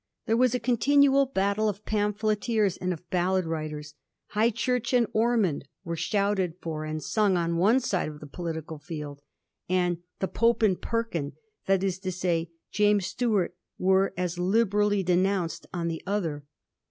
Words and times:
There 0.25 0.35
was 0.35 0.55
a 0.55 0.59
continual 0.59 1.27
battle 1.27 1.69
of 1.69 1.85
pamphleteers 1.85 2.75
and 2.75 2.91
of 2.91 3.07
ballad 3.11 3.45
writers.' 3.45 3.93
High 4.35 4.49
Church 4.49 4.93
and 4.93 5.05
Ormond!' 5.13 5.67
were 5.83 5.95
shouted 5.95 6.55
for 6.59 6.85
and 6.85 7.03
sung 7.03 7.37
on 7.37 7.57
one 7.57 7.79
side 7.79 8.07
of 8.09 8.19
the 8.19 8.25
political 8.25 8.79
field, 8.79 9.21
and 9.69 9.99
the 10.17 10.27
'Pope 10.27 10.63
and 10.63 10.81
Perkin,' 10.81 11.33
that 11.67 11.83
is 11.83 11.99
to 11.99 12.11
say, 12.11 12.49
James 12.71 13.05
Stuart, 13.05 13.55
were 13.77 14.11
as 14.17 14.39
liberally 14.39 15.03
denounced 15.03 15.67
on 15.71 15.87
the 15.87 16.01
other. 16.07 16.45